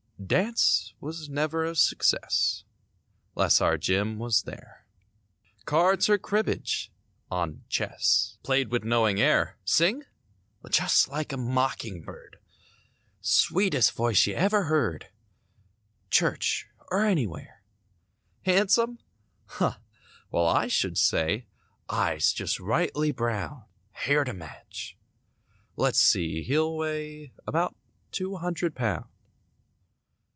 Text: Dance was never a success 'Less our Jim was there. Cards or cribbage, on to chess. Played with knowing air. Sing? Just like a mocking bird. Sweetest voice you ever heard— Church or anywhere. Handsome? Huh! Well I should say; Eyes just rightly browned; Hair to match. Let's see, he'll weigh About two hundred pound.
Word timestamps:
Dance 0.23 0.93
was 0.99 1.29
never 1.29 1.65
a 1.65 1.75
success 1.75 2.63
'Less 3.33 3.59
our 3.59 3.75
Jim 3.75 4.19
was 4.19 4.43
there. 4.43 4.85
Cards 5.65 6.09
or 6.09 6.19
cribbage, 6.19 6.91
on 7.31 7.55
to 7.55 7.61
chess. 7.69 8.37
Played 8.43 8.69
with 8.71 8.83
knowing 8.83 9.19
air. 9.19 9.57
Sing? 9.65 10.03
Just 10.69 11.07
like 11.07 11.33
a 11.33 11.37
mocking 11.37 12.03
bird. 12.03 12.37
Sweetest 13.19 13.93
voice 13.93 14.25
you 14.27 14.35
ever 14.35 14.65
heard— 14.65 15.07
Church 16.11 16.67
or 16.91 17.03
anywhere. 17.03 17.63
Handsome? 18.45 18.99
Huh! 19.47 19.79
Well 20.29 20.45
I 20.45 20.67
should 20.67 20.99
say; 20.99 21.47
Eyes 21.89 22.31
just 22.31 22.59
rightly 22.59 23.11
browned; 23.11 23.63
Hair 23.93 24.25
to 24.25 24.33
match. 24.33 24.99
Let's 25.75 25.99
see, 25.99 26.43
he'll 26.43 26.77
weigh 26.77 27.33
About 27.47 27.75
two 28.11 28.35
hundred 28.37 28.75
pound. 28.75 29.05